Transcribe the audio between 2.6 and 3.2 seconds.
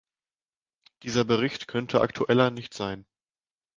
sein.